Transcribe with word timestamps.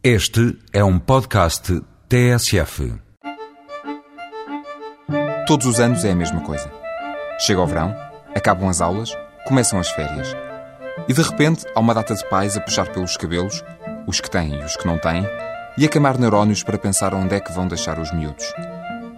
Este 0.00 0.56
é 0.72 0.84
um 0.84 0.96
podcast 0.96 1.82
TSF. 2.08 2.94
Todos 5.44 5.66
os 5.66 5.80
anos 5.80 6.04
é 6.04 6.12
a 6.12 6.14
mesma 6.14 6.40
coisa. 6.42 6.70
Chega 7.40 7.60
o 7.60 7.66
verão, 7.66 7.92
acabam 8.32 8.68
as 8.68 8.80
aulas, 8.80 9.12
começam 9.44 9.76
as 9.76 9.90
férias. 9.90 10.28
E 11.08 11.12
de 11.12 11.20
repente 11.20 11.66
há 11.74 11.80
uma 11.80 11.92
data 11.92 12.14
de 12.14 12.24
pais 12.28 12.56
a 12.56 12.60
puxar 12.60 12.86
pelos 12.92 13.16
cabelos, 13.16 13.64
os 14.06 14.20
que 14.20 14.30
têm 14.30 14.54
e 14.54 14.64
os 14.64 14.76
que 14.76 14.86
não 14.86 14.98
têm, 14.98 15.26
e 15.76 15.84
a 15.84 15.88
queimar 15.88 16.16
neurónios 16.16 16.62
para 16.62 16.78
pensar 16.78 17.12
onde 17.12 17.34
é 17.34 17.40
que 17.40 17.52
vão 17.52 17.66
deixar 17.66 17.98
os 17.98 18.12
miúdos. 18.12 18.54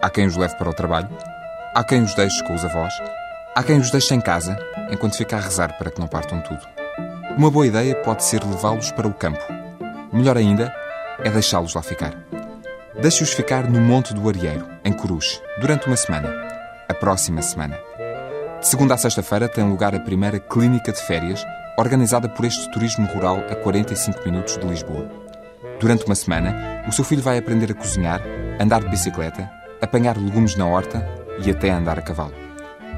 Há 0.00 0.08
quem 0.08 0.24
os 0.26 0.34
leve 0.34 0.56
para 0.56 0.70
o 0.70 0.74
trabalho, 0.74 1.10
há 1.74 1.84
quem 1.84 2.02
os 2.02 2.14
deixe 2.14 2.42
com 2.44 2.54
os 2.54 2.64
avós, 2.64 2.94
há 3.54 3.62
quem 3.62 3.78
os 3.78 3.90
deixe 3.90 4.14
em 4.14 4.20
casa, 4.20 4.56
enquanto 4.90 5.18
fica 5.18 5.36
a 5.36 5.40
rezar 5.40 5.76
para 5.76 5.90
que 5.90 6.00
não 6.00 6.08
partam 6.08 6.40
tudo. 6.40 6.66
Uma 7.36 7.50
boa 7.50 7.66
ideia 7.66 7.94
pode 7.96 8.24
ser 8.24 8.42
levá-los 8.42 8.90
para 8.92 9.06
o 9.06 9.12
campo. 9.12 9.60
Melhor 10.12 10.36
ainda 10.36 10.72
é 11.22 11.30
deixá-los 11.30 11.74
lá 11.74 11.82
ficar. 11.82 12.14
Deixe-os 13.00 13.32
ficar 13.32 13.70
no 13.70 13.80
Monte 13.80 14.12
do 14.12 14.28
Arieiro, 14.28 14.66
em 14.84 14.92
Coruche, 14.92 15.40
durante 15.60 15.86
uma 15.86 15.96
semana. 15.96 16.28
A 16.88 16.94
próxima 16.94 17.40
semana. 17.42 17.78
De 18.58 18.66
segunda 18.66 18.94
a 18.94 18.98
sexta-feira 18.98 19.48
tem 19.48 19.62
lugar 19.62 19.94
a 19.94 20.00
primeira 20.00 20.40
clínica 20.40 20.92
de 20.92 21.00
férias, 21.00 21.44
organizada 21.78 22.28
por 22.28 22.44
este 22.44 22.68
turismo 22.72 23.06
rural 23.06 23.38
a 23.48 23.54
45 23.54 24.24
minutos 24.24 24.58
de 24.58 24.66
Lisboa. 24.66 25.08
Durante 25.78 26.04
uma 26.04 26.16
semana, 26.16 26.84
o 26.88 26.92
seu 26.92 27.04
filho 27.04 27.22
vai 27.22 27.38
aprender 27.38 27.70
a 27.70 27.74
cozinhar, 27.74 28.20
andar 28.60 28.80
de 28.80 28.88
bicicleta, 28.88 29.48
apanhar 29.80 30.18
legumes 30.18 30.56
na 30.56 30.66
horta 30.66 31.06
e 31.42 31.50
até 31.50 31.70
andar 31.70 31.98
a 31.98 32.02
cavalo. 32.02 32.34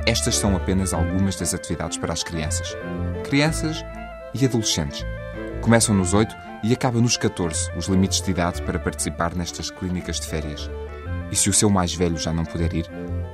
Estas 0.06 0.36
são 0.36 0.56
apenas 0.56 0.94
algumas 0.94 1.36
das 1.36 1.52
atividades 1.52 1.98
para 1.98 2.12
as 2.12 2.24
crianças. 2.24 2.74
Crianças 3.28 3.84
e 4.34 4.44
adolescentes. 4.44 5.04
Começam 5.62 5.94
nos 5.94 6.12
8 6.12 6.34
e 6.64 6.72
acabam 6.72 7.00
nos 7.00 7.16
14, 7.16 7.70
os 7.76 7.86
limites 7.86 8.20
de 8.20 8.32
idade 8.32 8.60
para 8.62 8.80
participar 8.80 9.32
nestas 9.36 9.70
clínicas 9.70 10.18
de 10.18 10.26
férias. 10.26 10.68
E 11.30 11.36
se 11.36 11.48
o 11.48 11.52
seu 11.52 11.70
mais 11.70 11.94
velho 11.94 12.18
já 12.18 12.32
não 12.32 12.44
puder 12.44 12.74
ir, 12.74 12.84